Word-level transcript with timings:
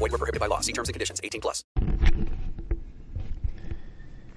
Void 0.00 0.12
were 0.12 0.18
prohibited 0.18 0.40
by 0.40 0.46
law. 0.46 0.60
See 0.60 0.72
terms 0.72 0.88
and 0.88 0.94
conditions. 0.94 1.20
18 1.22 1.40
plus. 1.42 1.62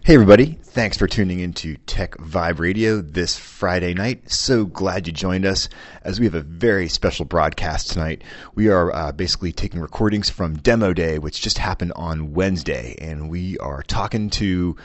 Hey 0.06 0.16
everybody, 0.16 0.60
thanks 0.62 0.98
for 0.98 1.08
tuning 1.08 1.40
into 1.40 1.78
Tech 1.78 2.18
Vibe 2.18 2.60
Radio 2.60 3.00
this 3.00 3.38
Friday 3.38 3.94
night. 3.94 4.30
So 4.30 4.66
glad 4.66 5.08
you 5.08 5.14
joined 5.14 5.46
us 5.46 5.70
as 6.04 6.20
we 6.20 6.26
have 6.26 6.36
a 6.36 6.42
very 6.42 6.90
special 6.90 7.24
broadcast 7.24 7.92
tonight. 7.92 8.26
We 8.54 8.68
are 8.68 8.94
uh, 8.94 9.14
basically 9.14 9.54
taking 9.54 9.80
recordings 9.80 10.30
from 10.30 10.58
Demo 10.58 10.92
Day, 10.92 11.20
which 11.20 11.40
just 11.40 11.58
happened 11.58 11.94
on 11.96 12.34
Wednesday, 12.34 12.98
and 13.00 13.30
we 13.30 13.58
are 13.60 13.82
talking 13.82 14.30
to 14.32 14.76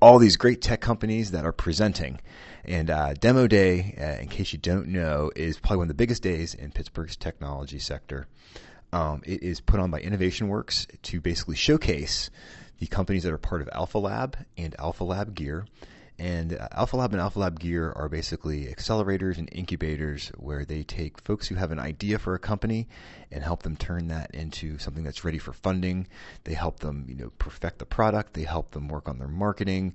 all 0.00 0.18
these 0.18 0.38
great 0.38 0.62
tech 0.62 0.80
companies 0.80 1.32
that 1.32 1.44
are 1.44 1.52
presenting. 1.52 2.18
And 2.64 2.88
uh, 2.88 3.12
Demo 3.12 3.46
Day, 3.46 3.94
uh, 4.00 4.22
in 4.22 4.28
case 4.28 4.54
you 4.54 4.58
don't 4.58 4.88
know, 4.88 5.30
is 5.36 5.58
probably 5.58 5.76
one 5.76 5.84
of 5.84 5.88
the 5.88 5.94
biggest 5.94 6.22
days 6.22 6.54
in 6.54 6.70
Pittsburgh's 6.70 7.16
technology 7.16 7.78
sector. 7.78 8.28
Um, 8.94 9.22
it 9.26 9.42
is 9.42 9.60
put 9.60 9.80
on 9.80 9.90
by 9.90 9.98
Innovation 9.98 10.46
Works 10.46 10.86
to 11.02 11.20
basically 11.20 11.56
showcase 11.56 12.30
the 12.78 12.86
companies 12.86 13.24
that 13.24 13.32
are 13.32 13.38
part 13.38 13.60
of 13.60 13.68
Alpha 13.72 13.98
Lab 13.98 14.36
and 14.56 14.72
Alpha 14.78 15.02
Lab 15.02 15.34
Gear. 15.34 15.66
And 16.16 16.56
uh, 16.56 16.68
Alpha 16.70 16.96
Lab 16.96 17.10
and 17.10 17.20
Alpha 17.20 17.40
Lab 17.40 17.58
Gear 17.58 17.92
are 17.96 18.08
basically 18.08 18.66
accelerators 18.66 19.36
and 19.36 19.48
incubators 19.50 20.28
where 20.36 20.64
they 20.64 20.84
take 20.84 21.20
folks 21.22 21.48
who 21.48 21.56
have 21.56 21.72
an 21.72 21.80
idea 21.80 22.20
for 22.20 22.34
a 22.34 22.38
company 22.38 22.86
and 23.32 23.42
help 23.42 23.64
them 23.64 23.74
turn 23.74 24.06
that 24.08 24.32
into 24.32 24.78
something 24.78 25.02
that's 25.02 25.24
ready 25.24 25.38
for 25.38 25.52
funding. 25.52 26.06
They 26.44 26.54
help 26.54 26.78
them, 26.78 27.04
you 27.08 27.16
know, 27.16 27.32
perfect 27.38 27.80
the 27.80 27.86
product. 27.86 28.34
They 28.34 28.44
help 28.44 28.70
them 28.70 28.86
work 28.86 29.08
on 29.08 29.18
their 29.18 29.26
marketing. 29.26 29.92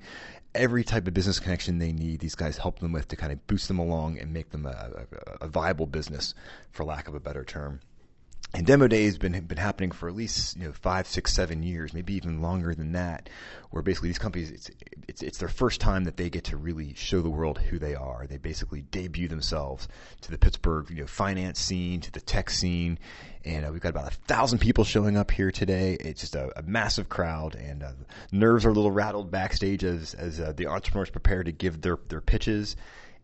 Every 0.53 0.83
type 0.83 1.07
of 1.07 1.13
business 1.13 1.39
connection 1.39 1.79
they 1.79 1.93
need, 1.93 2.19
these 2.19 2.35
guys 2.35 2.57
help 2.57 2.79
them 2.79 2.91
with 2.91 3.07
to 3.07 3.15
kind 3.15 3.31
of 3.31 3.47
boost 3.47 3.69
them 3.69 3.79
along 3.79 4.19
and 4.19 4.33
make 4.33 4.49
them 4.49 4.65
a, 4.65 5.05
a, 5.39 5.45
a 5.45 5.47
viable 5.47 5.85
business, 5.85 6.33
for 6.71 6.83
lack 6.83 7.07
of 7.07 7.15
a 7.15 7.21
better 7.21 7.45
term. 7.45 7.79
And 8.51 8.65
demo 8.65 8.87
day 8.87 9.05
has 9.05 9.19
been 9.19 9.39
been 9.41 9.59
happening 9.59 9.91
for 9.91 10.09
at 10.09 10.15
least 10.15 10.57
you 10.57 10.63
know 10.63 10.73
five, 10.73 11.05
six, 11.05 11.33
seven 11.33 11.61
years, 11.61 11.93
maybe 11.93 12.15
even 12.15 12.41
longer 12.41 12.73
than 12.73 12.93
that. 12.93 13.29
Where 13.69 13.83
basically 13.83 14.09
these 14.09 14.17
companies, 14.17 14.49
it's 14.49 14.71
it's 15.07 15.21
it's 15.21 15.37
their 15.37 15.49
first 15.49 15.79
time 15.79 16.05
that 16.05 16.17
they 16.17 16.31
get 16.31 16.45
to 16.45 16.57
really 16.57 16.95
show 16.95 17.21
the 17.21 17.29
world 17.29 17.59
who 17.59 17.77
they 17.77 17.93
are. 17.93 18.25
They 18.27 18.37
basically 18.37 18.81
debut 18.81 19.27
themselves 19.27 19.87
to 20.21 20.31
the 20.31 20.37
Pittsburgh 20.39 20.89
you 20.89 21.01
know 21.01 21.05
finance 21.05 21.59
scene, 21.59 22.01
to 22.01 22.11
the 22.11 22.21
tech 22.21 22.49
scene, 22.49 22.97
and 23.45 23.67
uh, 23.67 23.69
we've 23.71 23.81
got 23.81 23.89
about 23.89 24.11
a 24.11 24.15
thousand 24.15 24.57
people 24.57 24.83
showing 24.83 25.15
up 25.15 25.29
here 25.29 25.51
today. 25.51 25.93
It's 25.99 26.21
just 26.21 26.35
a, 26.35 26.51
a 26.57 26.63
massive 26.63 27.07
crowd, 27.07 27.53
and 27.53 27.83
uh, 27.83 27.91
nerves 28.31 28.65
are 28.65 28.69
a 28.69 28.73
little 28.73 28.91
rattled 28.91 29.29
backstage 29.29 29.83
as 29.83 30.15
as 30.15 30.39
uh, 30.39 30.53
the 30.57 30.65
entrepreneurs 30.65 31.11
prepare 31.11 31.43
to 31.43 31.51
give 31.51 31.81
their 31.81 31.99
their 32.07 32.21
pitches 32.21 32.75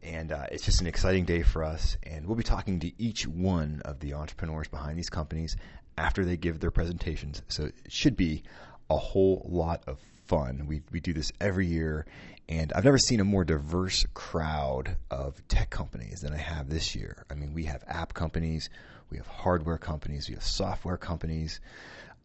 and 0.06 0.32
uh, 0.32 0.46
it's 0.52 0.64
just 0.64 0.82
an 0.82 0.88
exciting 0.88 1.26
day 1.26 1.42
for 1.42 1.64
us. 1.64 1.98
And 2.04 2.26
we'll 2.26 2.36
be 2.36 2.44
talking 2.44 2.80
to 2.82 2.92
each 3.02 3.28
one 3.28 3.82
of 3.86 4.00
the 4.00 4.14
entrepreneurs 4.14 4.68
behind 4.68 4.98
these 4.98 5.10
companies 5.10 5.58
after 5.98 6.24
they 6.24 6.38
give 6.38 6.60
their 6.60 6.72
presentations. 6.72 7.42
So 7.48 7.66
it 7.66 7.76
should 7.90 8.16
be 8.16 8.44
a 8.90 8.98
whole 8.98 9.46
lot 9.50 9.84
of 9.88 10.00
fun. 10.28 10.66
We 10.68 10.82
we 10.92 11.00
do 11.00 11.14
this 11.14 11.32
every 11.42 11.68
year, 11.68 12.06
and 12.48 12.72
I've 12.74 12.86
never 12.86 12.98
seen 12.98 13.20
a 13.20 13.24
more 13.24 13.44
diverse 13.44 14.06
crowd 14.14 14.98
of 15.10 15.46
tech 15.48 15.70
companies 15.70 16.22
than 16.22 16.34
I 16.34 16.38
have 16.38 16.70
this 16.70 16.96
year. 16.96 17.26
I 17.30 17.34
mean, 17.34 17.54
we 17.54 17.66
have 17.66 17.84
app 17.88 18.14
companies, 18.14 18.70
we 19.10 19.18
have 19.18 19.28
hardware 19.28 19.78
companies, 19.78 20.30
we 20.30 20.36
have 20.36 20.44
software 20.44 20.98
companies. 20.98 21.60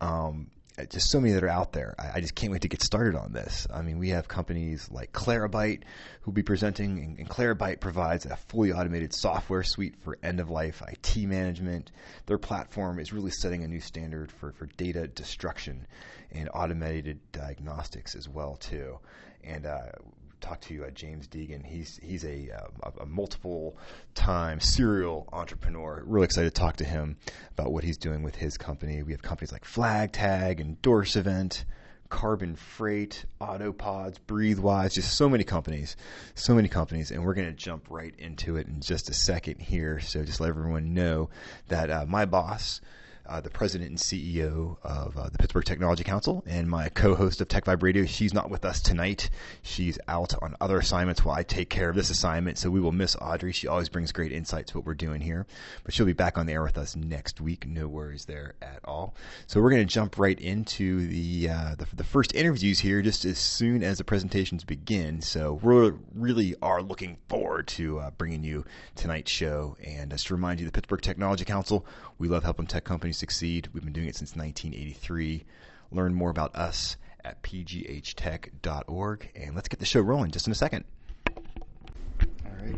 Um, 0.01 0.51
just 0.87 1.11
so 1.11 1.21
many 1.21 1.35
that 1.35 1.45
are 1.45 1.49
out 1.49 1.73
there. 1.73 1.95
I, 1.99 2.19
I, 2.19 2.21
just 2.21 2.35
can't 2.35 2.53
wait 2.53 2.63
to 2.63 2.69
get 2.69 2.83
started 2.83 3.15
on 3.15 3.33
this. 3.33 3.67
I 3.73 3.83
mean, 3.83 3.99
we 3.99 4.11
have 4.11 4.29
companies 4.29 4.89
like 4.91 5.13
Claribyte 5.13 5.83
who'll 6.23 6.35
be 6.35 6.43
presenting, 6.43 6.99
and, 6.99 7.19
and 7.19 7.81
provides 7.81 8.27
a 8.27 8.37
fully 8.37 8.73
automated 8.73 9.15
software 9.15 9.63
suite 9.63 9.97
for 10.03 10.19
end 10.23 10.41
of 10.41 10.51
life 10.51 10.83
IT 10.87 11.17
management. 11.17 11.91
Their 12.27 12.39
platform 12.39 12.99
is 12.99 13.13
really 13.13 13.31
setting 13.31 13.65
a 13.65 13.69
new 13.69 13.81
standard 13.81 14.31
for, 14.31 14.53
for 14.53 14.67
data 14.77 15.07
destruction 15.07 15.87
and 16.33 16.49
automated 16.53 17.21
diagnostics 17.33 18.15
as 18.15 18.29
well 18.29 18.57
too. 18.57 18.99
And 19.43 19.67
uh, 19.67 19.93
talk 20.41 20.61
to 20.63 20.85
uh, 20.85 20.91
James 20.91 21.29
Deegan. 21.29 21.65
He's 21.65 21.99
he's 22.03 22.25
a, 22.25 22.51
uh, 22.51 22.91
a, 23.01 23.07
multiple 23.07 23.77
time 24.15 24.61
serial 24.61 25.29
entrepreneur. 25.33 26.03
Really 26.07 26.25
excited 26.25 26.55
to 26.55 26.61
talk 26.61 26.77
to 26.77 26.85
him 26.85 27.17
about 27.53 27.73
what 27.73 27.85
he's 27.85 27.97
doing 27.97 28.23
with 28.23 28.37
his 28.37 28.57
company. 28.57 29.03
We 29.03 29.13
have 29.13 29.23
companies 29.23 29.53
like 29.53 29.65
FlagTag 29.65 30.61
and 30.61 30.81
Dorsivent, 30.83 31.65
Carbon 32.09 32.57
Freight, 32.57 33.25
Autopods, 33.41 34.17
BreatheWise, 34.27 34.95
just 34.95 35.17
so 35.17 35.29
many 35.29 35.45
companies, 35.45 35.97
so 36.35 36.55
many 36.55 36.69
companies, 36.69 37.11
and 37.11 37.25
we're 37.25 37.35
going 37.35 37.49
to 37.49 37.55
jump 37.55 37.87
right 37.89 38.15
into 38.19 38.57
it 38.57 38.67
in 38.67 38.81
just 38.81 39.09
a 39.09 39.15
second 39.15 39.61
here. 39.61 40.01
So 40.01 40.25
just 40.25 40.41
let 40.41 40.49
everyone 40.49 40.93
know 40.93 41.31
that 41.69 41.91
uh, 41.91 42.07
my 42.07 42.25
boss 42.25 42.81
uh, 43.31 43.41
the 43.41 43.49
president 43.49 43.91
and 43.91 43.99
CEO 43.99 44.77
of 44.83 45.17
uh, 45.17 45.29
the 45.29 45.39
Pittsburgh 45.39 45.65
Technology 45.65 46.03
Council, 46.03 46.43
and 46.47 46.69
my 46.69 46.89
co-host 46.89 47.41
of 47.41 47.47
Tech 47.47 47.65
Vibe 47.65 47.83
Radio. 47.83 48.05
She's 48.05 48.35
not 48.35 48.51
with 48.51 48.65
us 48.65 48.81
tonight. 48.81 49.31
She's 49.63 49.99
out 50.09 50.35
on 50.43 50.57
other 50.61 50.79
assignments 50.79 51.25
while 51.25 51.37
I 51.37 51.45
take 51.45 51.71
care 51.71 51.89
of 51.89 51.95
this 51.95 52.11
assignment. 52.11 52.59
So 52.59 52.71
we 52.71 52.81
will 52.81 52.91
miss 52.91 53.15
Audrey. 53.21 53.53
She 53.53 53.69
always 53.69 53.89
brings 53.89 54.11
great 54.11 54.33
insights 54.33 54.73
to 54.73 54.79
what 54.79 54.87
we're 54.87 54.95
doing 54.95 55.21
here, 55.21 55.47
but 55.85 55.95
she'll 55.95 56.07
be 56.07 56.13
back 56.13 56.39
on 56.39 56.47
the 56.47 56.55
air 56.55 56.65
with 56.65 56.77
us 56.77 56.97
next 56.97 57.41
week. 57.41 57.67
No 57.67 57.87
worries 57.87 58.25
there 58.25 58.55
at 58.61 58.81
all. 58.85 59.15
So 59.47 59.61
we're 59.61 59.71
going 59.71 59.87
to 59.87 59.95
jump 59.95 60.19
right 60.19 60.39
into 60.39 61.07
the, 61.07 61.51
uh, 61.51 61.75
the, 61.77 61.87
the 61.95 62.05
first 62.05 62.35
interviews 62.35 62.81
here, 62.81 63.01
just 63.01 63.25
as 63.25 63.39
soon 63.39 63.85
as 63.85 63.99
the 63.99 64.05
presentations 64.05 64.65
begin. 64.65 65.21
So 65.23 65.61
we 65.63 65.93
really 66.15 66.57
are 66.61 66.83
looking 66.83 67.17
forward 67.29 67.69
to 67.69 68.01
uh, 68.01 68.11
bringing 68.11 68.43
you 68.43 68.65
tonight's 68.97 69.31
show. 69.31 69.77
And 69.85 70.11
just 70.11 70.27
to 70.27 70.35
remind 70.35 70.59
you, 70.59 70.67
the 70.67 70.73
Pittsburgh 70.73 71.01
Technology 71.01 71.45
Council, 71.45 71.87
we 72.19 72.27
love 72.27 72.43
helping 72.43 72.67
tech 72.67 72.83
companies 72.85 73.20
succeed. 73.21 73.69
We've 73.73 73.85
been 73.85 73.93
doing 73.93 74.09
it 74.09 74.17
since 74.17 74.35
1983. 74.35 75.45
Learn 75.93 76.15
more 76.15 76.31
about 76.31 76.57
us 76.57 76.97
at 77.25 77.43
pghtech.org. 77.43 79.31
And 79.37 79.55
let's 79.55 79.69
get 79.69 79.79
the 79.79 79.87
show 79.87 80.01
rolling 80.01 80.31
just 80.31 80.47
in 80.47 80.53
a 80.53 80.57
second. 80.57 80.85
All 81.29 82.53
right. 82.61 82.77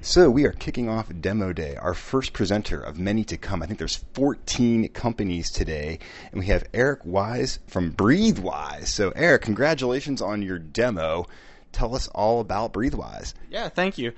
So 0.00 0.30
we 0.30 0.44
are 0.44 0.52
kicking 0.52 0.88
off 0.88 1.10
Demo 1.20 1.52
Day, 1.52 1.74
our 1.74 1.94
first 1.94 2.32
presenter 2.32 2.80
of 2.80 2.98
many 3.00 3.24
to 3.24 3.36
come. 3.36 3.62
I 3.62 3.66
think 3.66 3.80
there's 3.80 4.04
14 4.14 4.88
companies 4.90 5.50
today, 5.50 5.98
and 6.30 6.38
we 6.38 6.46
have 6.46 6.64
Eric 6.72 7.00
Wise 7.04 7.58
from 7.66 7.92
BreatheWise. 7.92 8.86
So 8.86 9.10
Eric, 9.16 9.42
congratulations 9.42 10.22
on 10.22 10.42
your 10.42 10.58
demo. 10.58 11.26
Tell 11.72 11.96
us 11.96 12.06
all 12.08 12.40
about 12.40 12.72
BreatheWise. 12.72 13.34
Yeah, 13.50 13.68
thank 13.68 13.98
you. 13.98 14.12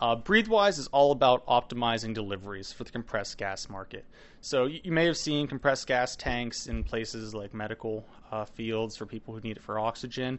Uh, 0.00 0.14
BreatheWise 0.14 0.78
is 0.78 0.86
all 0.88 1.10
about 1.10 1.44
optimizing 1.46 2.14
deliveries 2.14 2.72
for 2.72 2.84
the 2.84 2.90
compressed 2.90 3.36
gas 3.36 3.68
market. 3.68 4.04
So 4.40 4.66
you, 4.66 4.80
you 4.84 4.92
may 4.92 5.04
have 5.06 5.16
seen 5.16 5.48
compressed 5.48 5.88
gas 5.88 6.14
tanks 6.14 6.68
in 6.68 6.84
places 6.84 7.34
like 7.34 7.52
medical 7.52 8.06
uh, 8.30 8.44
fields 8.44 8.96
for 8.96 9.06
people 9.06 9.34
who 9.34 9.40
need 9.40 9.56
it 9.56 9.62
for 9.62 9.80
oxygen, 9.80 10.38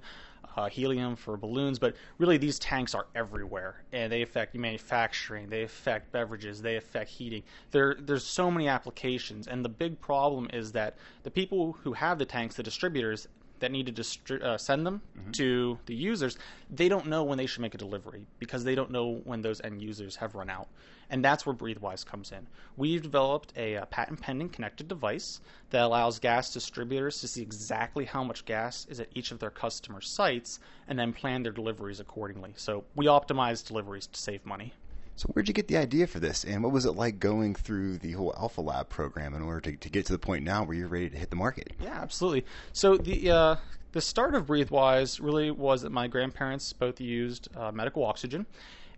uh, 0.55 0.69
helium 0.69 1.17
for 1.17 1.35
balloons, 1.35 1.77
but 1.77 1.95
really 2.19 2.37
these 2.37 2.57
tanks 2.57 2.95
are 2.95 3.07
everywhere 3.15 3.83
and 3.91 4.09
they 4.09 4.21
affect 4.21 4.55
manufacturing, 4.55 5.49
they 5.49 5.63
affect 5.63 6.09
beverages, 6.13 6.61
they 6.61 6.77
affect 6.77 7.09
heating. 7.09 7.43
There, 7.71 7.97
there's 7.99 8.25
so 8.25 8.49
many 8.49 8.69
applications, 8.69 9.47
and 9.47 9.63
the 9.63 9.69
big 9.69 9.99
problem 9.99 10.49
is 10.53 10.71
that 10.71 10.97
the 11.23 11.31
people 11.31 11.73
who 11.83 11.91
have 11.91 12.17
the 12.17 12.25
tanks, 12.25 12.55
the 12.55 12.63
distributors, 12.63 13.27
that 13.59 13.71
need 13.71 13.85
to 13.87 13.91
distri- 13.91 14.41
uh, 14.41 14.57
send 14.57 14.85
them 14.85 15.01
mm-hmm. 15.17 15.31
to 15.31 15.77
the 15.85 15.95
users, 15.95 16.37
they 16.69 16.89
don't 16.89 17.07
know 17.07 17.23
when 17.23 17.37
they 17.37 17.45
should 17.45 17.61
make 17.61 17.75
a 17.75 17.77
delivery 17.77 18.25
because 18.39 18.63
they 18.63 18.75
don't 18.75 18.91
know 18.91 19.21
when 19.23 19.41
those 19.41 19.61
end 19.61 19.81
users 19.81 20.15
have 20.17 20.35
run 20.35 20.49
out. 20.49 20.67
And 21.09 21.25
that's 21.25 21.45
where 21.45 21.55
BreatheWise 21.55 22.05
comes 22.05 22.31
in. 22.31 22.45
We've 22.77 23.01
developed 23.01 23.53
a, 23.57 23.75
a 23.75 23.85
patent 23.87 24.21
pending 24.21 24.49
connected 24.49 24.87
device 24.87 25.41
that 25.71 25.81
allows 25.81 26.19
gas 26.19 26.53
distributors 26.53 27.19
to 27.21 27.27
see 27.27 27.41
exactly 27.41 28.05
how 28.05 28.23
much 28.23 28.45
gas 28.45 28.85
is 28.89 28.99
at 28.99 29.09
each 29.15 29.31
of 29.31 29.39
their 29.39 29.49
customer 29.49 30.01
sites 30.01 30.59
and 30.87 30.99
then 30.99 31.13
plan 31.13 31.41
their 31.43 31.51
deliveries 31.51 31.99
accordingly. 31.99 32.53
So 32.57 32.83
we 32.95 33.07
optimize 33.07 33.65
deliveries 33.65 34.07
to 34.07 34.19
save 34.19 34.45
money. 34.45 34.73
So 35.19 35.27
where'd 35.33 35.49
you 35.49 35.53
get 35.53 35.67
the 35.67 35.75
idea 35.75 36.07
for 36.07 36.21
this, 36.21 36.45
and 36.45 36.63
what 36.63 36.71
was 36.71 36.85
it 36.85 36.93
like 36.93 37.19
going 37.19 37.53
through 37.53 37.97
the 37.97 38.13
whole 38.13 38.33
Alpha 38.37 38.61
Lab 38.61 38.87
program 38.87 39.33
in 39.33 39.41
order 39.41 39.59
to, 39.59 39.75
to 39.75 39.89
get 39.89 40.05
to 40.05 40.13
the 40.13 40.17
point 40.17 40.45
now 40.45 40.63
where 40.63 40.77
you're 40.77 40.87
ready 40.87 41.09
to 41.09 41.17
hit 41.17 41.29
the 41.29 41.35
market? 41.35 41.73
Yeah, 41.77 41.99
absolutely. 42.01 42.45
So 42.71 42.95
the 42.95 43.29
uh, 43.29 43.55
the 43.91 43.99
start 43.99 44.33
of 44.33 44.45
BreatheWise 44.45 45.21
really 45.21 45.51
was 45.51 45.81
that 45.81 45.89
my 45.91 46.07
grandparents 46.07 46.71
both 46.71 47.01
used 47.01 47.49
uh, 47.57 47.69
medical 47.73 48.05
oxygen, 48.05 48.45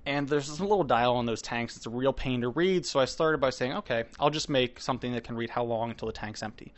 and 0.06 0.30
there's 0.30 0.48
this 0.48 0.60
little 0.60 0.84
dial 0.84 1.16
on 1.16 1.26
those 1.26 1.42
tanks. 1.42 1.76
It's 1.76 1.88
a 1.88 1.90
real 1.90 2.14
pain 2.14 2.42
to 2.42 2.50
read. 2.50 2.86
So 2.86 3.00
I 3.00 3.06
started 3.06 3.40
by 3.40 3.50
saying, 3.50 3.74
okay, 3.78 4.04
I'll 4.20 4.30
just 4.30 4.48
make 4.48 4.80
something 4.80 5.14
that 5.14 5.24
can 5.24 5.36
read 5.36 5.50
how 5.50 5.64
long 5.64 5.90
until 5.90 6.06
the 6.06 6.14
tank's 6.14 6.44
empty 6.44 6.72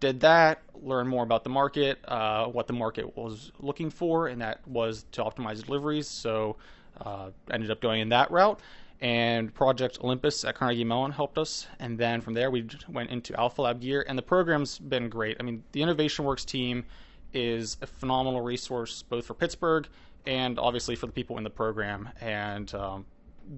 did 0.00 0.20
that, 0.20 0.60
learned 0.82 1.08
more 1.08 1.22
about 1.22 1.44
the 1.44 1.50
market, 1.50 1.98
uh, 2.06 2.44
what 2.44 2.66
the 2.66 2.74
market 2.74 3.16
was 3.16 3.50
looking 3.60 3.88
for, 3.88 4.26
and 4.26 4.42
that 4.42 4.66
was 4.68 5.06
to 5.12 5.22
optimize 5.22 5.64
deliveries. 5.64 6.06
So 6.06 6.56
uh, 7.00 7.30
ended 7.50 7.70
up 7.70 7.80
going 7.80 8.00
in 8.00 8.08
that 8.10 8.30
route. 8.30 8.60
And 9.00 9.52
Project 9.52 9.98
Olympus 10.02 10.44
at 10.44 10.54
Carnegie 10.54 10.84
Mellon 10.84 11.10
helped 11.10 11.36
us. 11.36 11.66
And 11.78 11.98
then 11.98 12.20
from 12.20 12.34
there, 12.34 12.50
we 12.50 12.66
went 12.88 13.10
into 13.10 13.38
Alpha 13.38 13.62
Lab 13.62 13.80
Gear, 13.80 14.04
and 14.08 14.16
the 14.16 14.22
program's 14.22 14.78
been 14.78 15.08
great. 15.08 15.36
I 15.40 15.42
mean, 15.42 15.62
the 15.72 15.82
Innovation 15.82 16.24
Works 16.24 16.44
team 16.44 16.84
is 17.32 17.76
a 17.82 17.86
phenomenal 17.86 18.40
resource 18.40 19.02
both 19.02 19.26
for 19.26 19.34
Pittsburgh 19.34 19.88
and 20.26 20.58
obviously 20.58 20.94
for 20.96 21.06
the 21.06 21.12
people 21.12 21.36
in 21.36 21.44
the 21.44 21.50
program. 21.50 22.08
And 22.20 22.72
um, 22.74 23.04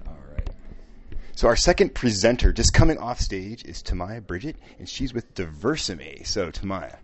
All 0.07 0.17
right. 0.35 0.49
So 1.37 1.49
our 1.49 1.57
second 1.57 1.95
presenter, 1.95 2.53
just 2.53 2.73
coming 2.73 2.99
off 2.99 3.21
stage, 3.21 3.65
is 3.65 3.83
Tamaya 3.83 4.27
Bridget, 4.27 4.57
and 4.79 4.89
she's 4.89 5.15
with 5.15 5.35
Diversame. 5.35 6.27
So 6.27 6.51
Tamaya, 6.51 6.97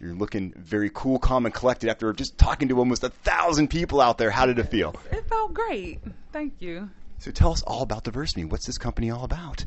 you're 0.00 0.14
looking 0.14 0.52
very 0.56 0.90
cool, 0.92 1.18
calm, 1.18 1.46
and 1.46 1.54
collected 1.54 1.90
after 1.90 2.12
just 2.12 2.38
talking 2.38 2.68
to 2.68 2.78
almost 2.78 3.04
a 3.04 3.10
thousand 3.10 3.68
people 3.68 4.00
out 4.00 4.18
there. 4.18 4.30
How 4.30 4.46
did 4.46 4.58
it 4.58 4.70
feel? 4.70 4.94
It 5.10 5.28
felt 5.28 5.54
great. 5.54 6.00
Thank 6.32 6.60
you. 6.60 6.90
So 7.18 7.30
tell 7.30 7.52
us 7.52 7.62
all 7.62 7.82
about 7.82 8.04
Diversame. 8.04 8.48
What's 8.48 8.66
this 8.66 8.78
company 8.78 9.10
all 9.10 9.24
about? 9.24 9.64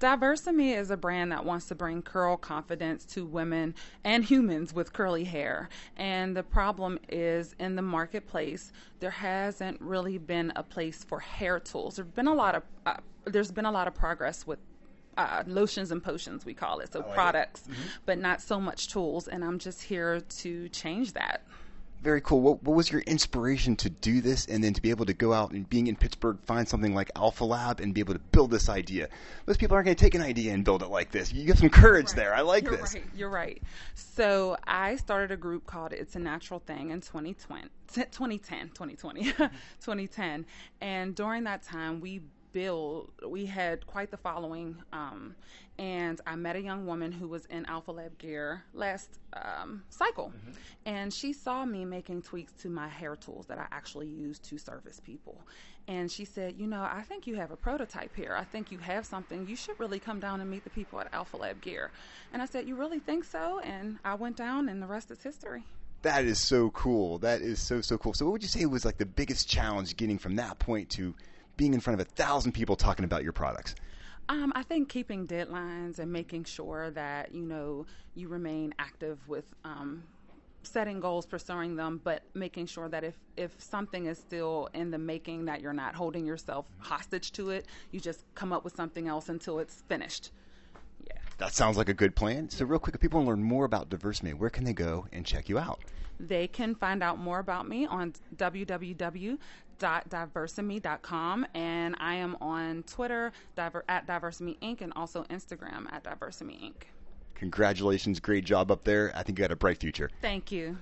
Diversame 0.00 0.76
is 0.78 0.90
a 0.90 0.96
brand 0.96 1.30
that 1.32 1.44
wants 1.44 1.66
to 1.66 1.74
bring 1.74 2.00
curl 2.00 2.38
confidence 2.38 3.04
to 3.04 3.26
women 3.26 3.74
and 4.02 4.24
humans 4.24 4.72
with 4.72 4.94
curly 4.94 5.24
hair. 5.24 5.68
And 5.98 6.34
the 6.34 6.42
problem 6.42 6.98
is 7.10 7.54
in 7.58 7.76
the 7.76 7.82
marketplace, 7.82 8.72
there 9.00 9.10
hasn't 9.10 9.78
really 9.80 10.16
been 10.16 10.52
a 10.56 10.62
place 10.62 11.04
for 11.04 11.20
hair 11.20 11.60
tools. 11.60 11.96
There's 11.96 12.08
been 12.08 12.28
a 12.28 12.34
lot 12.34 12.54
of 12.54 12.62
uh, 12.86 12.96
there's 13.26 13.50
been 13.50 13.66
a 13.66 13.70
lot 13.70 13.86
of 13.86 13.94
progress 13.94 14.46
with 14.46 14.58
uh, 15.16 15.42
lotions 15.46 15.90
and 15.90 16.02
potions, 16.02 16.44
we 16.44 16.54
call 16.54 16.80
it, 16.80 16.92
so 16.92 17.02
products, 17.02 17.64
but 18.06 18.18
not 18.18 18.40
so 18.40 18.60
much 18.60 18.88
tools. 18.88 19.28
And 19.28 19.44
I'm 19.44 19.58
just 19.58 19.82
here 19.82 20.20
to 20.20 20.68
change 20.68 21.12
that. 21.14 21.42
Very 22.02 22.22
cool. 22.22 22.40
What, 22.40 22.62
what 22.62 22.74
was 22.74 22.90
your 22.90 23.02
inspiration 23.02 23.76
to 23.76 23.90
do 23.90 24.22
this 24.22 24.46
and 24.46 24.64
then 24.64 24.72
to 24.72 24.80
be 24.80 24.88
able 24.88 25.04
to 25.04 25.12
go 25.12 25.34
out 25.34 25.50
and 25.50 25.68
being 25.68 25.86
in 25.86 25.96
Pittsburgh, 25.96 26.38
find 26.46 26.66
something 26.66 26.94
like 26.94 27.10
Alpha 27.14 27.44
Lab 27.44 27.80
and 27.80 27.92
be 27.92 28.00
able 28.00 28.14
to 28.14 28.20
build 28.20 28.50
this 28.50 28.70
idea? 28.70 29.10
Most 29.46 29.60
people 29.60 29.74
aren't 29.74 29.84
going 29.84 29.96
to 29.96 30.02
take 30.02 30.14
an 30.14 30.22
idea 30.22 30.54
and 30.54 30.64
build 30.64 30.82
it 30.82 30.88
like 30.88 31.10
this. 31.10 31.30
You 31.30 31.44
get 31.44 31.58
some 31.58 31.68
courage 31.68 32.12
there. 32.12 32.34
I 32.34 32.40
like 32.40 32.64
You're 32.64 32.78
this. 32.78 32.94
Right, 32.94 33.04
you're 33.14 33.28
right. 33.28 33.62
So 33.94 34.56
I 34.66 34.96
started 34.96 35.30
a 35.30 35.36
group 35.36 35.66
called 35.66 35.92
It's 35.92 36.16
a 36.16 36.18
Natural 36.18 36.60
Thing 36.60 36.88
in 36.88 37.02
2020, 37.02 37.68
2010, 37.92 38.68
2020, 38.68 39.24
2010. 39.32 40.46
And 40.80 41.14
during 41.14 41.44
that 41.44 41.62
time, 41.62 42.00
we 42.00 42.22
built, 42.52 43.12
we 43.26 43.46
had 43.46 43.86
quite 43.86 44.10
the 44.10 44.16
following. 44.16 44.76
Um, 44.92 45.34
and 45.78 46.20
I 46.26 46.36
met 46.36 46.56
a 46.56 46.60
young 46.60 46.86
woman 46.86 47.10
who 47.10 47.26
was 47.26 47.46
in 47.46 47.64
Alpha 47.66 47.90
Lab 47.92 48.18
Gear 48.18 48.62
last 48.74 49.18
um, 49.32 49.82
cycle. 49.88 50.32
And 50.84 51.12
she 51.12 51.32
saw 51.32 51.64
me 51.64 51.84
making 51.84 52.22
tweaks 52.22 52.52
to 52.62 52.68
my 52.68 52.88
hair 52.88 53.16
tools 53.16 53.46
that 53.46 53.58
I 53.58 53.66
actually 53.72 54.08
use 54.08 54.38
to 54.40 54.58
service 54.58 55.00
people. 55.00 55.40
And 55.88 56.10
she 56.10 56.24
said, 56.24 56.56
You 56.58 56.66
know, 56.66 56.82
I 56.82 57.02
think 57.08 57.26
you 57.26 57.36
have 57.36 57.50
a 57.50 57.56
prototype 57.56 58.14
here. 58.14 58.36
I 58.38 58.44
think 58.44 58.70
you 58.70 58.78
have 58.78 59.06
something. 59.06 59.48
You 59.48 59.56
should 59.56 59.80
really 59.80 59.98
come 59.98 60.20
down 60.20 60.40
and 60.40 60.50
meet 60.50 60.64
the 60.64 60.70
people 60.70 61.00
at 61.00 61.12
Alpha 61.12 61.36
Lab 61.36 61.60
Gear. 61.62 61.90
And 62.32 62.42
I 62.42 62.44
said, 62.44 62.68
You 62.68 62.76
really 62.76 62.98
think 62.98 63.24
so? 63.24 63.60
And 63.60 63.98
I 64.04 64.14
went 64.14 64.36
down, 64.36 64.68
and 64.68 64.82
the 64.82 64.86
rest 64.86 65.10
is 65.10 65.22
history. 65.22 65.64
That 66.02 66.24
is 66.24 66.40
so 66.40 66.70
cool. 66.70 67.18
That 67.18 67.42
is 67.42 67.60
so 67.60 67.80
so 67.80 67.98
cool. 67.98 68.14
So, 68.14 68.24
what 68.24 68.32
would 68.32 68.42
you 68.42 68.48
say 68.48 68.64
was 68.66 68.84
like 68.84 68.98
the 68.98 69.06
biggest 69.06 69.48
challenge 69.48 69.96
getting 69.96 70.18
from 70.18 70.36
that 70.36 70.58
point 70.58 70.90
to 70.90 71.14
being 71.56 71.74
in 71.74 71.80
front 71.80 72.00
of 72.00 72.06
a 72.06 72.10
thousand 72.10 72.52
people 72.52 72.76
talking 72.76 73.04
about 73.04 73.22
your 73.22 73.32
products? 73.32 73.74
Um, 74.28 74.52
I 74.54 74.62
think 74.62 74.88
keeping 74.88 75.26
deadlines 75.26 75.98
and 75.98 76.12
making 76.12 76.44
sure 76.44 76.90
that 76.92 77.34
you 77.34 77.44
know 77.44 77.86
you 78.14 78.28
remain 78.28 78.72
active 78.78 79.18
with 79.28 79.52
um, 79.64 80.04
setting 80.62 81.00
goals, 81.00 81.26
pursuing 81.26 81.76
them, 81.76 82.00
but 82.04 82.22
making 82.34 82.66
sure 82.66 82.88
that 82.88 83.04
if 83.04 83.14
if 83.36 83.54
something 83.58 84.06
is 84.06 84.18
still 84.18 84.68
in 84.74 84.90
the 84.90 84.98
making, 84.98 85.46
that 85.46 85.60
you're 85.60 85.72
not 85.72 85.94
holding 85.94 86.26
yourself 86.26 86.66
hostage 86.78 87.32
to 87.32 87.50
it. 87.50 87.66
You 87.90 88.00
just 88.00 88.24
come 88.34 88.52
up 88.52 88.64
with 88.64 88.76
something 88.76 89.08
else 89.08 89.28
until 89.28 89.58
it's 89.58 89.82
finished. 89.88 90.30
Yeah. 91.06 91.18
That 91.38 91.54
sounds 91.54 91.76
like 91.76 91.88
a 91.88 91.94
good 91.94 92.14
plan. 92.14 92.50
So, 92.50 92.64
real 92.64 92.78
quick, 92.78 92.94
if 92.94 93.00
people 93.00 93.18
want 93.18 93.26
to 93.26 93.30
learn 93.30 93.42
more 93.42 93.64
about 93.64 93.88
Diversame, 93.88 94.34
where 94.34 94.50
can 94.50 94.64
they 94.64 94.74
go 94.74 95.06
and 95.12 95.24
check 95.24 95.48
you 95.48 95.58
out? 95.58 95.80
They 96.18 96.46
can 96.46 96.74
find 96.74 97.02
out 97.02 97.18
more 97.18 97.38
about 97.38 97.66
me 97.66 97.86
on 97.86 98.12
www.diversame.com, 99.80 101.46
and 101.54 101.96
I 101.98 102.14
am 102.14 102.36
on 102.40 102.82
Twitter 102.84 103.32
diver- 103.56 103.84
at 103.88 104.06
Diversame 104.06 104.58
Inc. 104.60 104.80
and 104.80 104.92
also 104.94 105.24
Instagram 105.24 105.92
at 105.92 106.04
Diversame 106.04 106.60
Inc. 106.62 106.74
Congratulations, 107.34 108.20
great 108.20 108.44
job 108.44 108.70
up 108.70 108.84
there. 108.84 109.12
I 109.14 109.22
think 109.22 109.38
you 109.38 109.42
got 109.44 109.50
a 109.50 109.56
bright 109.56 109.80
future. 109.80 110.10
Thank 110.20 110.52
you. 110.52 110.76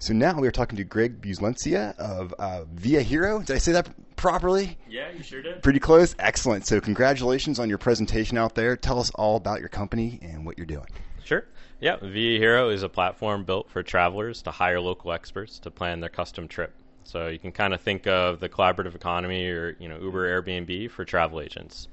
So 0.00 0.14
now 0.14 0.38
we 0.38 0.46
are 0.46 0.52
talking 0.52 0.76
to 0.76 0.84
Greg 0.84 1.20
Buzulencia 1.20 1.96
of 1.98 2.32
uh, 2.38 2.64
Via 2.72 3.02
Hero. 3.02 3.40
Did 3.40 3.56
I 3.56 3.58
say 3.58 3.72
that 3.72 3.88
properly? 4.14 4.78
Yeah, 4.88 5.10
you 5.10 5.24
sure 5.24 5.42
did. 5.42 5.60
Pretty 5.60 5.80
close. 5.80 6.14
Excellent. 6.20 6.64
So 6.66 6.80
congratulations 6.80 7.58
on 7.58 7.68
your 7.68 7.78
presentation 7.78 8.38
out 8.38 8.54
there. 8.54 8.76
Tell 8.76 9.00
us 9.00 9.10
all 9.16 9.34
about 9.36 9.58
your 9.58 9.68
company 9.68 10.20
and 10.22 10.46
what 10.46 10.56
you're 10.56 10.66
doing. 10.68 10.86
Sure. 11.24 11.44
Yeah, 11.80 11.96
Via 12.00 12.38
Hero 12.38 12.68
is 12.70 12.84
a 12.84 12.88
platform 12.88 13.42
built 13.44 13.70
for 13.70 13.82
travelers 13.82 14.42
to 14.42 14.52
hire 14.52 14.80
local 14.80 15.10
experts 15.12 15.58
to 15.60 15.70
plan 15.72 15.98
their 15.98 16.08
custom 16.10 16.46
trip. 16.46 16.72
So 17.08 17.28
you 17.28 17.38
can 17.38 17.52
kind 17.52 17.72
of 17.72 17.80
think 17.80 18.06
of 18.06 18.38
the 18.38 18.50
collaborative 18.50 18.94
economy 18.94 19.48
or 19.48 19.74
you 19.78 19.88
know 19.88 19.98
Uber, 19.98 20.42
Airbnb 20.42 20.90
for 20.90 21.06
travel 21.06 21.40
agents. 21.40 21.88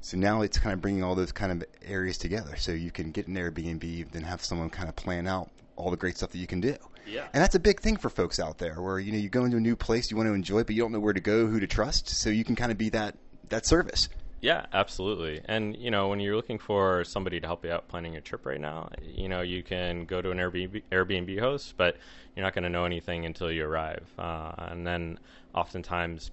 So 0.00 0.16
now 0.16 0.40
it's 0.40 0.58
kind 0.58 0.72
of 0.72 0.80
bringing 0.80 1.04
all 1.04 1.14
those 1.14 1.30
kind 1.30 1.52
of 1.52 1.68
areas 1.84 2.16
together. 2.16 2.56
So 2.56 2.72
you 2.72 2.90
can 2.90 3.10
get 3.10 3.26
an 3.26 3.34
Airbnb, 3.34 4.12
then 4.12 4.22
have 4.22 4.42
someone 4.42 4.70
kind 4.70 4.88
of 4.88 4.96
plan 4.96 5.26
out 5.26 5.50
all 5.76 5.90
the 5.90 5.96
great 5.98 6.16
stuff 6.16 6.30
that 6.30 6.38
you 6.38 6.46
can 6.46 6.62
do. 6.62 6.74
Yeah. 7.06 7.26
And 7.34 7.42
that's 7.42 7.54
a 7.54 7.60
big 7.60 7.80
thing 7.80 7.98
for 7.98 8.08
folks 8.08 8.40
out 8.40 8.56
there 8.56 8.80
where, 8.80 8.98
you 8.98 9.12
know, 9.12 9.18
you 9.18 9.28
go 9.28 9.44
into 9.44 9.58
a 9.58 9.60
new 9.60 9.76
place, 9.76 10.10
you 10.10 10.16
want 10.16 10.28
to 10.28 10.32
enjoy 10.32 10.60
it, 10.60 10.66
but 10.66 10.74
you 10.74 10.80
don't 10.80 10.92
know 10.92 11.00
where 11.00 11.12
to 11.12 11.20
go, 11.20 11.46
who 11.46 11.60
to 11.60 11.66
trust. 11.66 12.08
So 12.08 12.30
you 12.30 12.44
can 12.44 12.56
kind 12.56 12.72
of 12.72 12.78
be 12.78 12.88
that, 12.90 13.14
that 13.50 13.66
service. 13.66 14.08
Yeah, 14.40 14.66
absolutely. 14.72 15.40
And 15.46 15.76
you 15.76 15.90
know, 15.90 16.08
when 16.08 16.20
you're 16.20 16.36
looking 16.36 16.58
for 16.58 17.04
somebody 17.04 17.40
to 17.40 17.46
help 17.46 17.64
you 17.64 17.72
out 17.72 17.88
planning 17.88 18.12
your 18.12 18.22
trip 18.22 18.44
right 18.44 18.60
now, 18.60 18.90
you 19.02 19.28
know, 19.28 19.40
you 19.40 19.62
can 19.62 20.04
go 20.04 20.20
to 20.20 20.30
an 20.30 20.38
Airbnb, 20.38 20.82
Airbnb 20.92 21.40
host, 21.40 21.74
but 21.76 21.96
you're 22.34 22.44
not 22.44 22.54
going 22.54 22.64
to 22.64 22.70
know 22.70 22.84
anything 22.84 23.24
until 23.24 23.50
you 23.50 23.64
arrive. 23.64 24.12
Uh, 24.18 24.52
and 24.58 24.86
then, 24.86 25.18
oftentimes, 25.54 26.30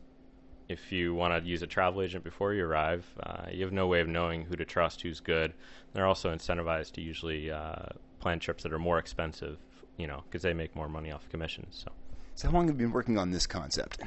if 0.68 0.92
you 0.92 1.14
want 1.14 1.42
to 1.42 1.50
use 1.50 1.62
a 1.62 1.68
travel 1.68 2.02
agent 2.02 2.24
before 2.24 2.54
you 2.54 2.66
arrive, 2.66 3.06
uh, 3.22 3.46
you 3.52 3.64
have 3.64 3.74
no 3.74 3.88
way 3.88 4.02
of 4.02 4.08
knowing 4.08 4.44
who 4.44 4.56
to 4.56 4.66
trust, 4.66 5.02
who's 5.02 5.20
good. 5.20 5.54
They're 5.94 6.08
also 6.08 6.34
incentivized 6.34 6.94
to 6.94 7.02
usually 7.02 7.52
uh, 7.52 7.86
plan 8.20 8.40
trips 8.40 8.64
that 8.64 8.74
are 8.74 8.80
more 8.80 9.00
expensive, 9.00 9.58
you 9.98 10.08
know, 10.08 10.24
because 10.30 10.42
they 10.42 10.54
make 10.54 10.76
more 10.76 10.90
money 10.90 11.12
off 11.12 11.30
commissions. 11.30 11.84
So. 11.86 11.92
So 12.36 12.48
how 12.48 12.56
long 12.56 12.68
have 12.68 12.80
you 12.80 12.88
been 12.88 12.94
working 12.94 13.18
on 13.18 13.32
this 13.32 13.46
concept? 13.46 14.02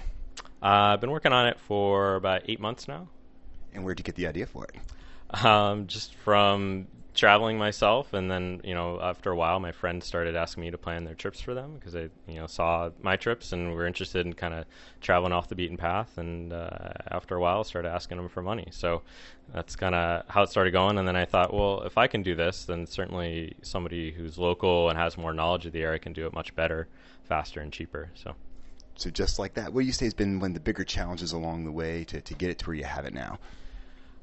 Uh, 0.62 0.94
I've 0.94 1.00
been 1.00 1.12
working 1.12 1.32
on 1.32 1.46
it 1.46 1.60
for 1.60 2.16
about 2.16 2.42
eight 2.48 2.60
months 2.60 2.88
now. 2.88 3.08
And 3.76 3.84
where'd 3.84 3.98
you 4.00 4.04
get 4.04 4.16
the 4.16 4.26
idea 4.26 4.46
for 4.46 4.64
it? 4.64 5.44
Um, 5.44 5.86
just 5.86 6.14
from 6.14 6.88
traveling 7.16 7.56
myself, 7.56 8.12
and 8.12 8.30
then 8.30 8.60
you 8.62 8.74
know 8.74 9.00
after 9.00 9.30
a 9.30 9.36
while, 9.36 9.58
my 9.58 9.72
friends 9.72 10.06
started 10.06 10.36
asking 10.36 10.62
me 10.62 10.70
to 10.70 10.78
plan 10.78 11.04
their 11.04 11.14
trips 11.14 11.40
for 11.40 11.54
them 11.54 11.74
because 11.74 11.94
they 11.94 12.08
you 12.28 12.36
know 12.36 12.46
saw 12.46 12.90
my 13.02 13.16
trips 13.16 13.52
and 13.52 13.72
were 13.72 13.86
interested 13.86 14.26
in 14.26 14.34
kind 14.34 14.54
of 14.54 14.66
traveling 15.00 15.32
off 15.32 15.48
the 15.48 15.54
beaten 15.54 15.76
path. 15.76 16.16
And 16.18 16.52
uh, 16.52 16.68
after 17.10 17.36
a 17.36 17.40
while, 17.40 17.64
started 17.64 17.88
asking 17.88 18.18
them 18.18 18.28
for 18.28 18.42
money. 18.42 18.68
So 18.70 19.02
that's 19.52 19.74
kind 19.74 19.94
of 19.94 20.24
how 20.28 20.42
it 20.42 20.50
started 20.50 20.72
going. 20.72 20.98
And 20.98 21.08
then 21.08 21.16
I 21.16 21.24
thought, 21.24 21.52
well, 21.52 21.82
if 21.82 21.98
I 21.98 22.06
can 22.06 22.22
do 22.22 22.34
this, 22.34 22.64
then 22.64 22.86
certainly 22.86 23.54
somebody 23.62 24.12
who's 24.12 24.38
local 24.38 24.90
and 24.90 24.98
has 24.98 25.16
more 25.16 25.32
knowledge 25.34 25.66
of 25.66 25.72
the 25.72 25.82
area 25.82 25.98
can 25.98 26.12
do 26.12 26.26
it 26.26 26.32
much 26.32 26.54
better, 26.54 26.86
faster, 27.24 27.60
and 27.60 27.72
cheaper. 27.72 28.10
So. 28.14 28.34
So 28.98 29.10
just 29.10 29.38
like 29.38 29.52
that, 29.54 29.74
what 29.74 29.82
do 29.82 29.86
you 29.86 29.92
say 29.92 30.06
has 30.06 30.14
been 30.14 30.40
one 30.40 30.52
of 30.52 30.54
the 30.54 30.60
bigger 30.60 30.82
challenges 30.82 31.32
along 31.32 31.66
the 31.66 31.70
way 31.70 32.02
to, 32.04 32.22
to 32.22 32.32
get 32.32 32.48
it 32.48 32.58
to 32.60 32.66
where 32.66 32.74
you 32.74 32.84
have 32.84 33.04
it 33.04 33.12
now? 33.12 33.38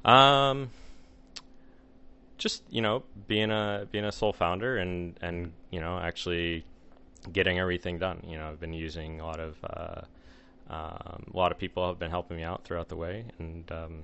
Um, 0.05 0.69
just 2.38 2.63
you 2.69 2.81
know, 2.81 3.03
being 3.27 3.51
a 3.51 3.88
being 3.91 4.05
a 4.05 4.12
sole 4.12 4.33
founder 4.33 4.77
and 4.77 5.17
and 5.22 5.53
you 5.72 5.79
know 5.79 5.98
actually 5.98 6.65
getting 7.31 7.60
everything 7.60 8.00
done. 8.00 8.24
You 8.27 8.38
know, 8.38 8.50
I've 8.50 8.60
been 8.60 8.74
using 8.74 9.22
a 9.22 9.25
lot 9.25 9.39
of 9.39 9.55
uh, 9.63 10.01
um, 10.69 11.31
a 11.33 11.38
lot 11.38 11.51
of 11.51 11.57
people 11.57 11.88
have 11.88 12.00
been 12.00 12.12
helping 12.12 12.38
me 12.38 12.43
out 12.43 12.63
throughout 12.63 12.89
the 12.89 12.98
way, 12.98 13.25
and 13.39 13.72
um, 13.72 14.03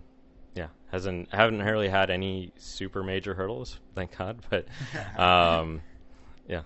yeah, 0.55 0.67
hasn't 0.91 1.33
haven't 1.33 1.61
really 1.61 1.89
had 1.89 2.09
any 2.09 2.51
super 2.57 3.03
major 3.03 3.33
hurdles, 3.33 3.79
thank 3.95 4.17
God. 4.17 4.39
But 4.49 4.67
um, 5.19 5.81
yeah, 6.47 6.61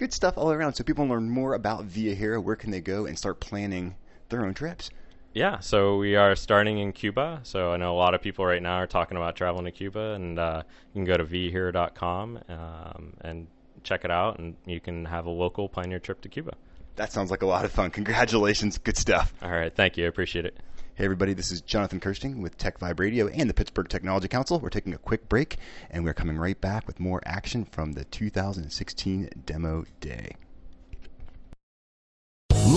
Good 0.00 0.14
stuff 0.14 0.38
all 0.38 0.50
around. 0.50 0.72
So 0.72 0.82
people 0.82 1.06
learn 1.06 1.28
more 1.28 1.52
about 1.52 1.84
Via 1.84 2.14
Hero. 2.14 2.40
Where 2.40 2.56
can 2.56 2.70
they 2.70 2.80
go 2.80 3.04
and 3.04 3.18
start 3.18 3.38
planning 3.38 3.96
their 4.30 4.46
own 4.46 4.54
trips? 4.54 4.88
Yeah, 5.32 5.60
so 5.60 5.96
we 5.96 6.16
are 6.16 6.34
starting 6.34 6.78
in 6.78 6.92
Cuba. 6.92 7.40
So 7.44 7.72
I 7.72 7.76
know 7.76 7.94
a 7.94 7.98
lot 7.98 8.14
of 8.14 8.20
people 8.20 8.44
right 8.44 8.62
now 8.62 8.76
are 8.76 8.86
talking 8.86 9.16
about 9.16 9.36
traveling 9.36 9.64
to 9.66 9.70
Cuba, 9.70 10.14
and 10.14 10.38
uh, 10.38 10.62
you 10.92 10.98
can 10.98 11.04
go 11.04 11.16
to 11.16 11.24
viahero.com 11.24 12.40
um, 12.48 13.12
and 13.20 13.46
check 13.84 14.04
it 14.04 14.10
out, 14.10 14.38
and 14.40 14.56
you 14.66 14.80
can 14.80 15.04
have 15.04 15.26
a 15.26 15.30
local 15.30 15.68
plan 15.68 15.90
your 15.90 16.00
trip 16.00 16.20
to 16.22 16.28
Cuba. 16.28 16.54
That 16.96 17.12
sounds 17.12 17.30
like 17.30 17.42
a 17.42 17.46
lot 17.46 17.64
of 17.64 17.70
fun. 17.70 17.90
Congratulations. 17.90 18.78
Good 18.78 18.96
stuff. 18.96 19.32
All 19.40 19.50
right, 19.50 19.74
thank 19.74 19.96
you. 19.96 20.04
I 20.04 20.08
appreciate 20.08 20.46
it. 20.46 20.58
Hey, 20.96 21.04
everybody, 21.04 21.32
this 21.32 21.52
is 21.52 21.60
Jonathan 21.62 22.00
Kersting 22.00 22.42
with 22.42 22.58
Tech 22.58 22.80
Vibe 22.80 22.98
Radio 22.98 23.28
and 23.28 23.48
the 23.48 23.54
Pittsburgh 23.54 23.88
Technology 23.88 24.28
Council. 24.28 24.58
We're 24.58 24.68
taking 24.68 24.92
a 24.92 24.98
quick 24.98 25.28
break, 25.28 25.56
and 25.90 26.04
we're 26.04 26.12
coming 26.12 26.38
right 26.38 26.60
back 26.60 26.86
with 26.88 26.98
more 26.98 27.22
action 27.24 27.64
from 27.64 27.92
the 27.92 28.04
2016 28.04 29.30
demo 29.46 29.84
day. 30.00 30.34